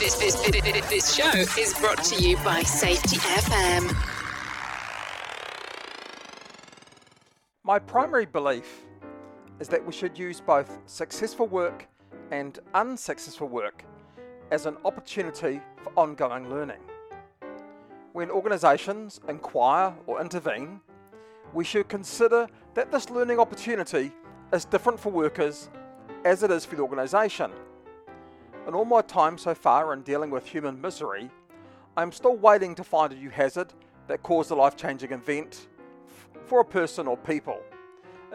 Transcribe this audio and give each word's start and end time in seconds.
This, 0.00 0.14
this, 0.14 0.34
this, 0.88 1.14
show 1.14 1.28
is 1.60 1.74
brought 1.78 2.02
to 2.04 2.14
you 2.22 2.38
by 2.38 2.62
Safety 2.62 3.18
FM. 3.18 3.94
My 7.64 7.78
primary 7.78 8.24
belief 8.24 8.80
is 9.58 9.68
that 9.68 9.84
we 9.84 9.92
should 9.92 10.18
use 10.18 10.40
both 10.40 10.78
successful 10.86 11.48
work 11.48 11.86
and 12.30 12.58
unsuccessful 12.72 13.50
work 13.50 13.84
as 14.50 14.64
an 14.64 14.78
opportunity 14.86 15.60
for 15.82 15.92
ongoing 15.96 16.48
learning. 16.48 16.80
When 18.14 18.30
organisations 18.30 19.20
inquire 19.28 19.92
or 20.06 20.22
intervene, 20.22 20.80
we 21.52 21.62
should 21.62 21.90
consider 21.90 22.46
that 22.72 22.90
this 22.90 23.10
learning 23.10 23.38
opportunity 23.38 24.12
is 24.50 24.64
different 24.64 24.98
for 24.98 25.12
workers 25.12 25.68
as 26.24 26.42
it 26.42 26.50
is 26.50 26.64
for 26.64 26.76
the 26.76 26.82
organisation. 26.82 27.50
In 28.68 28.74
all 28.74 28.84
my 28.84 29.00
time 29.00 29.38
so 29.38 29.54
far 29.54 29.92
in 29.94 30.02
dealing 30.02 30.30
with 30.30 30.46
human 30.46 30.80
misery, 30.80 31.30
I'm 31.96 32.12
still 32.12 32.36
waiting 32.36 32.74
to 32.74 32.84
find 32.84 33.12
a 33.12 33.16
new 33.16 33.30
hazard 33.30 33.72
that 34.06 34.22
caused 34.22 34.50
a 34.50 34.54
life 34.54 34.76
changing 34.76 35.12
event 35.12 35.68
for 36.44 36.60
a 36.60 36.64
person 36.64 37.06
or 37.06 37.16
people. 37.16 37.58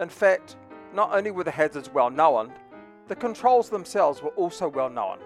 In 0.00 0.08
fact, 0.08 0.56
not 0.92 1.14
only 1.14 1.30
were 1.30 1.44
the 1.44 1.50
hazards 1.50 1.90
well 1.90 2.10
known, 2.10 2.52
the 3.06 3.14
controls 3.14 3.70
themselves 3.70 4.20
were 4.20 4.30
also 4.30 4.68
well 4.68 4.90
known. 4.90 5.18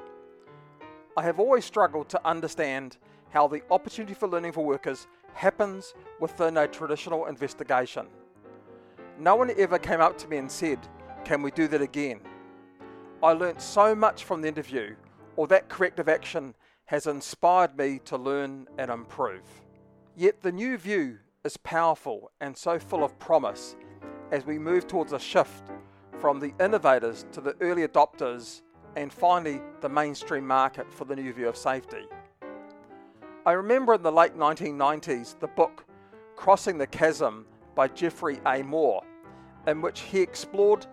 I 1.16 1.22
have 1.22 1.40
always 1.40 1.64
struggled 1.64 2.08
to 2.10 2.26
understand 2.26 2.98
how 3.30 3.48
the 3.48 3.62
opportunity 3.70 4.14
for 4.14 4.28
learning 4.28 4.52
for 4.52 4.64
workers 4.64 5.06
happens 5.32 5.94
within 6.20 6.56
a 6.56 6.68
traditional 6.68 7.26
investigation. 7.26 8.06
No 9.18 9.34
one 9.34 9.50
ever 9.56 9.78
came 9.78 10.00
up 10.00 10.18
to 10.18 10.28
me 10.28 10.36
and 10.36 10.50
said, 10.50 10.78
Can 11.24 11.42
we 11.42 11.50
do 11.50 11.68
that 11.68 11.80
again? 11.80 12.20
I 13.22 13.32
learnt 13.32 13.60
so 13.60 13.94
much 13.94 14.24
from 14.24 14.40
the 14.40 14.48
interview, 14.48 14.96
or 15.36 15.46
that 15.48 15.68
corrective 15.68 16.08
action 16.08 16.54
has 16.86 17.06
inspired 17.06 17.76
me 17.76 18.00
to 18.06 18.16
learn 18.16 18.66
and 18.78 18.90
improve. 18.90 19.44
Yet 20.16 20.40
the 20.40 20.50
new 20.52 20.78
view 20.78 21.18
is 21.44 21.58
powerful 21.58 22.30
and 22.40 22.56
so 22.56 22.78
full 22.78 23.04
of 23.04 23.18
promise 23.18 23.76
as 24.32 24.46
we 24.46 24.58
move 24.58 24.86
towards 24.86 25.12
a 25.12 25.18
shift 25.18 25.64
from 26.18 26.40
the 26.40 26.54
innovators 26.58 27.26
to 27.32 27.42
the 27.42 27.54
early 27.60 27.86
adopters 27.86 28.62
and 28.96 29.12
finally 29.12 29.60
the 29.82 29.88
mainstream 29.88 30.46
market 30.46 30.90
for 30.90 31.04
the 31.04 31.16
new 31.16 31.32
view 31.32 31.48
of 31.48 31.58
safety. 31.58 32.06
I 33.44 33.52
remember 33.52 33.94
in 33.94 34.02
the 34.02 34.12
late 34.12 34.36
1990s 34.36 35.38
the 35.38 35.48
book 35.48 35.84
Crossing 36.36 36.78
the 36.78 36.86
Chasm 36.86 37.44
by 37.74 37.88
Geoffrey 37.88 38.40
A. 38.46 38.62
Moore, 38.62 39.02
in 39.66 39.82
which 39.82 40.00
he 40.00 40.20
explored 40.20 40.86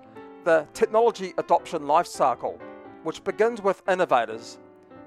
the 0.47 0.65
technology 0.73 1.33
adoption 1.39 1.87
life 1.87 2.07
cycle, 2.07 2.57
which 3.03 3.21
begins 3.25 3.61
with 3.61 3.83
innovators 3.89 4.59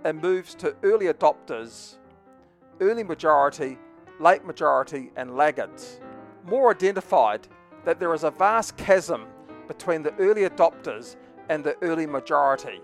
and 0.05 0.21
moves 0.21 0.55
to 0.55 0.77
early 0.83 1.07
adopters, 1.07 1.97
early 2.83 3.03
majority, 3.03 3.79
late 4.19 4.45
majority, 4.45 5.11
and 5.17 5.35
laggards. 5.39 5.99
Moore 6.45 6.73
identified 6.73 7.49
that 7.87 7.99
there 7.99 8.13
is 8.13 8.25
a 8.25 8.31
vast 8.31 8.77
chasm 8.77 9.27
between 9.67 10.03
the 10.03 10.13
early 10.17 10.43
adopters 10.43 11.17
and 11.49 11.65
the 11.65 11.75
early 11.81 12.07
majority. 12.07 12.83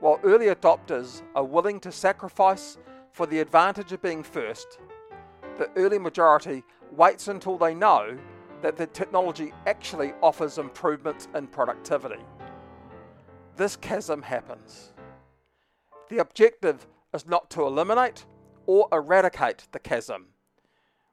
While 0.00 0.20
early 0.22 0.48
adopters 0.48 1.22
are 1.34 1.44
willing 1.44 1.80
to 1.80 1.90
sacrifice 1.90 2.76
for 3.10 3.24
the 3.24 3.40
advantage 3.40 3.90
of 3.90 4.02
being 4.02 4.22
first, 4.22 4.80
the 5.56 5.70
early 5.76 5.98
majority 5.98 6.62
waits 6.90 7.28
until 7.28 7.56
they 7.56 7.74
know 7.74 8.18
that 8.64 8.78
the 8.78 8.86
technology 8.86 9.52
actually 9.66 10.14
offers 10.22 10.56
improvements 10.56 11.28
in 11.34 11.46
productivity. 11.46 12.22
This 13.56 13.76
chasm 13.76 14.22
happens. 14.22 14.94
The 16.08 16.16
objective 16.16 16.86
is 17.12 17.26
not 17.26 17.50
to 17.50 17.66
eliminate 17.66 18.24
or 18.64 18.88
eradicate 18.90 19.68
the 19.72 19.78
chasm. 19.78 20.28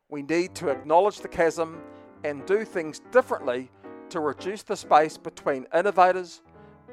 We 0.08 0.22
need 0.22 0.56
to 0.56 0.70
acknowledge 0.70 1.20
the 1.20 1.28
chasm 1.28 1.82
and 2.24 2.46
do 2.46 2.64
things 2.64 3.02
differently 3.12 3.70
to 4.12 4.22
reduce 4.22 4.64
the 4.64 4.78
space 4.78 5.18
between 5.18 5.68
innovators, 5.76 6.44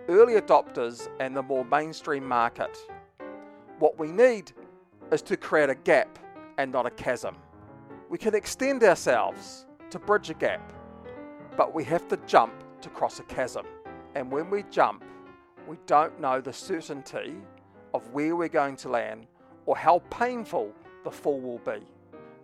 early 0.08 0.40
adopters, 0.40 1.08
and 1.20 1.36
the 1.36 1.42
more 1.42 1.64
mainstream 1.66 2.26
market. 2.26 2.76
What 3.78 3.96
we 3.96 4.10
need 4.10 4.50
is 5.12 5.22
to 5.22 5.36
create 5.36 5.70
a 5.70 5.76
gap 5.76 6.18
and 6.58 6.72
not 6.72 6.84
a 6.84 6.90
chasm. 6.90 7.36
We 8.08 8.18
can 8.18 8.34
extend 8.34 8.82
ourselves 8.82 9.66
to 9.90 9.98
bridge 9.98 10.30
a 10.30 10.34
gap, 10.34 10.72
but 11.56 11.74
we 11.74 11.84
have 11.84 12.08
to 12.08 12.18
jump 12.26 12.52
to 12.82 12.88
cross 12.88 13.18
a 13.20 13.22
chasm. 13.24 13.66
And 14.14 14.30
when 14.30 14.50
we 14.50 14.64
jump, 14.70 15.04
we 15.66 15.76
don't 15.86 16.20
know 16.20 16.40
the 16.40 16.52
certainty 16.52 17.34
of 17.94 18.08
where 18.12 18.36
we're 18.36 18.48
going 18.48 18.76
to 18.76 18.88
land 18.88 19.26
or 19.66 19.76
how 19.76 20.00
painful 20.10 20.72
the 21.04 21.10
fall 21.10 21.40
will 21.40 21.58
be. 21.58 21.84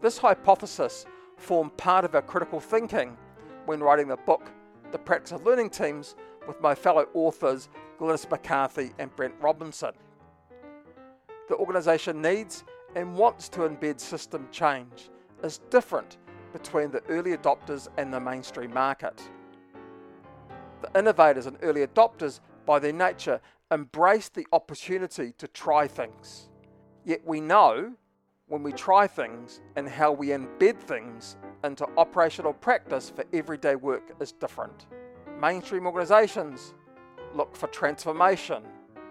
This 0.01 0.19
hypothesis 0.19 1.07
formed 1.37 1.77
part 1.77 2.05
of 2.05 2.15
our 2.15 2.23
critical 2.23 2.61
thinking 2.61 3.17
when 3.67 3.81
writing 3.81 4.09
the 4.09 4.17
book, 4.17 4.51
The 4.93 4.99
Practice 4.99 5.33
of 5.33 5.45
Learning 5.45 5.71
Teams, 5.71 6.17
with 6.47 6.61
my 6.61 6.75
fellow 6.75 7.09
authors 7.15 7.69
Glynis 7.99 8.31
McCarthy 8.31 8.93
and 8.99 9.15
Brent 9.17 9.35
Robinson. 9.41 9.93
The 11.49 11.57
organisation 11.57 12.21
needs 12.21 12.65
and 12.95 13.17
wants 13.17 13.49
to 13.51 13.61
embed 13.61 14.01
system 14.01 14.49
change 14.51 15.11
is 15.43 15.59
different 15.71 16.19
between 16.55 16.91
the 16.93 17.03
early 17.11 17.37
adopters 17.37 17.89
and 17.99 18.15
the 18.15 18.21
mainstream 18.21 18.73
market. 18.73 19.21
The 20.81 20.99
innovators 20.99 21.47
and 21.47 21.59
early 21.63 21.85
adopters, 21.87 22.41
by 22.65 22.79
their 22.79 22.93
nature, 22.93 23.41
embrace 23.71 24.29
the 24.29 24.47
opportunity 24.53 25.35
to 25.37 25.49
try 25.49 25.89
things. 25.89 26.49
Yet 27.05 27.27
we 27.27 27.41
know 27.41 27.93
when 28.47 28.63
we 28.63 28.73
try 28.73 29.09
things 29.09 29.61
and 29.75 29.89
how 29.89 30.13
we 30.13 30.29
embed 30.29 30.79
things 30.79 31.37
into 31.65 31.89
operational 31.97 32.53
practice 32.53 33.11
for 33.11 33.25
everyday 33.33 33.75
work 33.75 34.15
is 34.21 34.31
different. 34.31 34.87
Mainstream 35.41 35.87
organisations 35.87 36.73
look 37.35 37.57
for 37.57 37.67
transformation 37.67 38.63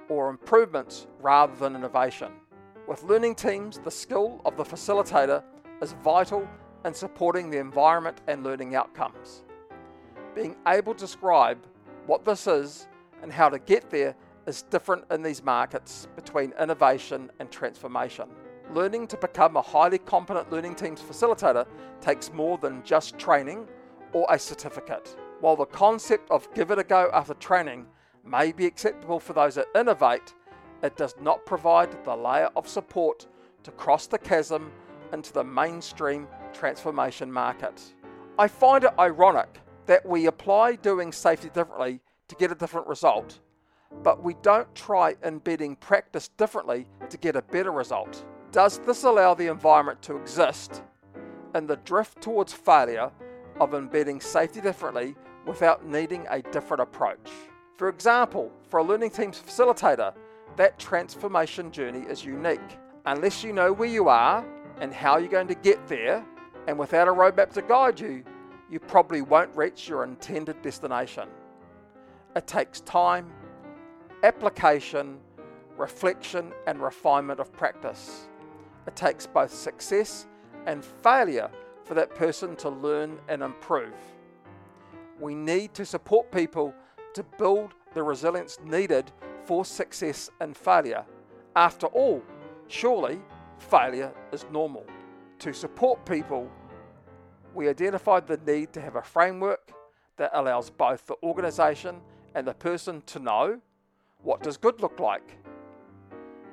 or 0.07 0.29
improvements 0.29 1.07
rather 1.19 1.55
than 1.57 1.75
innovation. 1.75 2.31
With 2.87 3.03
learning 3.03 3.35
teams, 3.35 3.79
the 3.79 3.91
skill 3.91 4.39
of 4.45 4.55
the 4.55 4.63
facilitator 4.63 5.43
is 5.81 5.93
vital 6.03 6.47
and 6.83 6.95
supporting 6.95 7.49
the 7.49 7.59
environment 7.59 8.21
and 8.27 8.43
learning 8.43 8.75
outcomes. 8.75 9.43
Being 10.35 10.55
able 10.67 10.93
to 10.93 10.99
describe 10.99 11.59
what 12.05 12.25
this 12.25 12.47
is 12.47 12.87
and 13.21 13.31
how 13.31 13.49
to 13.49 13.59
get 13.59 13.89
there 13.89 14.15
is 14.45 14.63
different 14.63 15.05
in 15.11 15.21
these 15.21 15.43
markets 15.43 16.07
between 16.15 16.53
innovation 16.59 17.31
and 17.39 17.49
transformation. 17.49 18.27
Learning 18.71 19.07
to 19.07 19.17
become 19.17 19.55
a 19.55 19.61
highly 19.61 19.97
competent 19.97 20.51
learning 20.51 20.75
teams 20.75 21.01
facilitator 21.01 21.65
takes 22.01 22.33
more 22.33 22.57
than 22.57 22.83
just 22.83 23.17
training 23.17 23.67
or 24.11 24.25
a 24.29 24.37
certificate. 24.37 25.15
While 25.39 25.55
the 25.55 25.65
concept 25.65 26.29
of 26.31 26.51
give 26.53 26.71
it 26.71 26.79
a 26.79 26.83
go 26.83 27.09
after 27.13 27.33
training 27.35 27.85
may 28.25 28.51
be 28.51 28.65
acceptable 28.65 29.19
for 29.19 29.33
those 29.33 29.55
that 29.55 29.67
innovate, 29.75 30.33
it 30.81 30.95
does 30.97 31.15
not 31.21 31.45
provide 31.45 32.03
the 32.03 32.15
layer 32.15 32.49
of 32.55 32.67
support 32.67 33.27
to 33.63 33.71
cross 33.71 34.07
the 34.07 34.17
chasm 34.17 34.71
into 35.13 35.31
the 35.31 35.43
mainstream 35.43 36.27
transformation 36.53 37.31
market. 37.31 37.81
I 38.37 38.47
find 38.47 38.83
it 38.83 38.91
ironic 38.97 39.59
that 39.85 40.05
we 40.05 40.27
apply 40.27 40.75
doing 40.75 41.11
safety 41.11 41.49
differently 41.49 41.99
to 42.27 42.35
get 42.35 42.51
a 42.51 42.55
different 42.55 42.87
result, 42.87 43.39
but 44.01 44.23
we 44.23 44.35
don't 44.41 44.73
try 44.75 45.15
embedding 45.23 45.75
practice 45.75 46.29
differently 46.29 46.87
to 47.09 47.17
get 47.17 47.35
a 47.35 47.41
better 47.41 47.71
result. 47.71 48.25
Does 48.51 48.79
this 48.79 49.03
allow 49.03 49.33
the 49.33 49.47
environment 49.47 50.01
to 50.03 50.15
exist 50.15 50.83
in 51.55 51.67
the 51.67 51.77
drift 51.77 52.21
towards 52.21 52.53
failure 52.53 53.11
of 53.59 53.73
embedding 53.73 54.21
safety 54.21 54.61
differently 54.61 55.15
without 55.45 55.85
needing 55.85 56.25
a 56.29 56.41
different 56.41 56.81
approach? 56.81 57.29
For 57.77 57.89
example, 57.89 58.51
for 58.69 58.79
a 58.79 58.83
learning 58.83 59.09
team's 59.09 59.39
facilitator, 59.39 60.13
that 60.55 60.77
transformation 60.79 61.71
journey 61.71 62.05
is 62.07 62.23
unique. 62.23 62.59
Unless 63.05 63.43
you 63.43 63.53
know 63.53 63.73
where 63.73 63.89
you 63.89 64.07
are 64.07 64.45
and 64.79 64.93
how 64.93 65.17
you're 65.17 65.27
going 65.27 65.47
to 65.47 65.55
get 65.55 65.87
there, 65.87 66.23
and 66.67 66.79
without 66.79 67.07
a 67.07 67.11
roadmap 67.11 67.51
to 67.53 67.61
guide 67.61 67.99
you, 67.99 68.23
you 68.69 68.79
probably 68.79 69.21
won't 69.21 69.55
reach 69.55 69.87
your 69.87 70.03
intended 70.03 70.61
destination. 70.61 71.27
It 72.35 72.47
takes 72.47 72.81
time, 72.81 73.31
application, 74.23 75.19
reflection, 75.77 76.53
and 76.65 76.81
refinement 76.81 77.39
of 77.39 77.51
practice. 77.53 78.27
It 78.87 78.95
takes 78.95 79.27
both 79.27 79.53
success 79.53 80.27
and 80.65 80.83
failure 80.83 81.49
for 81.83 81.93
that 81.95 82.15
person 82.15 82.55
to 82.57 82.69
learn 82.69 83.19
and 83.27 83.43
improve. 83.43 83.93
We 85.19 85.35
need 85.35 85.73
to 85.75 85.85
support 85.85 86.31
people 86.31 86.73
to 87.13 87.23
build 87.37 87.73
the 87.93 88.01
resilience 88.01 88.57
needed 88.65 89.11
for 89.43 89.65
success 89.65 90.29
and 90.39 90.55
failure. 90.55 91.05
After 91.55 91.87
all, 91.87 92.23
surely 92.67 93.19
failure 93.59 94.11
is 94.31 94.45
normal 94.51 94.85
to 95.43 95.53
support 95.53 96.05
people, 96.05 96.49
we 97.53 97.67
identified 97.67 98.25
the 98.25 98.39
need 98.47 98.71
to 98.71 98.79
have 98.79 98.95
a 98.95 99.01
framework 99.01 99.73
that 100.15 100.31
allows 100.33 100.69
both 100.69 101.05
the 101.05 101.17
organisation 101.21 101.99
and 102.33 102.47
the 102.47 102.53
person 102.53 103.01
to 103.07 103.19
know 103.19 103.59
what 104.21 104.41
does 104.41 104.55
good 104.55 104.79
look 104.81 105.01
like. 105.01 105.37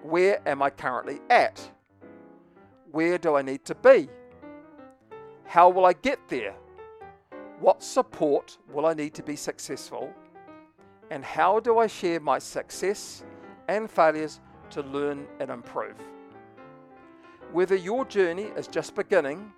Where 0.02 0.40
am 0.44 0.60
I 0.60 0.70
currently 0.70 1.20
at? 1.30 1.70
Where 2.90 3.16
do 3.16 3.36
I 3.36 3.42
need 3.42 3.64
to 3.66 3.76
be? 3.76 4.08
How 5.44 5.68
will 5.68 5.86
I 5.86 5.92
get 5.92 6.18
there? 6.26 6.56
What 7.60 7.84
support 7.84 8.58
will 8.72 8.86
I 8.86 8.94
need 8.94 9.14
to 9.14 9.22
be 9.22 9.36
successful? 9.36 10.12
And 11.12 11.24
how 11.24 11.60
do 11.60 11.78
I 11.78 11.86
share 11.86 12.18
my 12.18 12.40
success 12.40 13.22
and 13.68 13.88
failures 13.88 14.40
to 14.70 14.82
learn 14.82 15.28
and 15.38 15.48
improve? 15.48 15.94
Whether 17.52 17.74
your 17.74 18.04
journey 18.04 18.44
is 18.56 18.68
just 18.68 18.94
beginning 18.94 19.52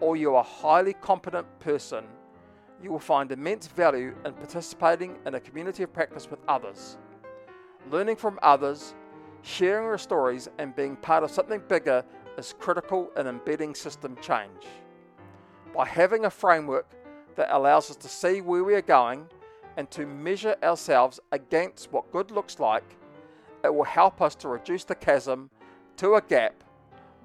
or 0.00 0.16
you're 0.16 0.36
a 0.36 0.42
highly 0.42 0.94
competent 0.94 1.46
person, 1.60 2.06
you 2.82 2.90
will 2.90 2.98
find 2.98 3.30
immense 3.30 3.66
value 3.66 4.14
in 4.24 4.32
participating 4.32 5.18
in 5.26 5.34
a 5.34 5.40
community 5.40 5.82
of 5.82 5.92
practice 5.92 6.30
with 6.30 6.40
others. 6.48 6.96
Learning 7.90 8.16
from 8.16 8.38
others, 8.42 8.94
sharing 9.42 9.84
your 9.84 9.98
stories, 9.98 10.48
and 10.56 10.74
being 10.74 10.96
part 10.96 11.24
of 11.24 11.30
something 11.30 11.60
bigger 11.68 12.02
is 12.38 12.54
critical 12.58 13.10
in 13.18 13.26
embedding 13.26 13.74
system 13.74 14.16
change. 14.22 14.64
By 15.74 15.84
having 15.84 16.24
a 16.24 16.30
framework 16.30 16.86
that 17.34 17.54
allows 17.54 17.90
us 17.90 17.96
to 17.96 18.08
see 18.08 18.40
where 18.40 18.64
we 18.64 18.74
are 18.74 18.80
going 18.80 19.26
and 19.76 19.90
to 19.90 20.06
measure 20.06 20.56
ourselves 20.62 21.20
against 21.32 21.92
what 21.92 22.10
good 22.12 22.30
looks 22.30 22.58
like, 22.58 22.96
it 23.62 23.74
will 23.74 23.84
help 23.84 24.22
us 24.22 24.34
to 24.36 24.48
reduce 24.48 24.84
the 24.84 24.94
chasm 24.94 25.50
to 25.98 26.14
a 26.14 26.22
gap 26.22 26.62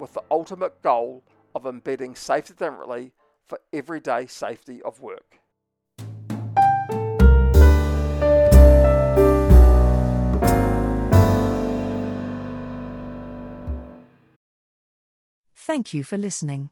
with 0.02 0.14
the 0.14 0.24
ultimate 0.32 0.82
goal 0.82 1.24
of 1.54 1.66
embedding 1.66 2.16
safety 2.16 2.54
differently 2.54 3.14
for 3.48 3.60
everyday 3.72 4.26
safety 4.26 4.82
of 4.82 5.00
work. 5.00 5.38
Thank 15.56 15.94
you 15.94 16.04
for 16.04 16.18
listening. 16.18 16.72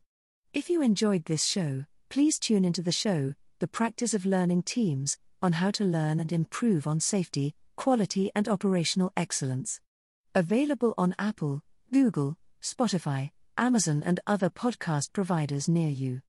If 0.52 0.70
you 0.70 0.82
enjoyed 0.82 1.26
this 1.26 1.46
show, 1.46 1.86
please 2.10 2.40
tune 2.40 2.66
into 2.66 2.82
the 2.82 2.92
show, 2.92 3.36
The 3.60 3.68
Practice 3.68 4.14
of 4.14 4.26
Learning 4.26 4.64
Teams, 4.64 5.18
on 5.42 5.54
how 5.54 5.72
to 5.72 5.86
learn 5.86 6.20
and 6.20 6.34
improve 6.34 6.88
on 6.88 7.00
safety, 7.00 7.54
quality, 7.78 8.32
and 8.36 8.50
operational 8.50 9.14
excellence. 9.16 9.80
Available 10.34 10.96
on 10.98 11.16
Apple, 11.18 11.62
Google, 11.94 12.36
Spotify, 12.62 13.32
Amazon, 13.58 14.04
and 14.06 14.20
other 14.28 14.50
podcast 14.50 15.14
providers 15.14 15.70
near 15.70 15.90
you. 15.90 16.18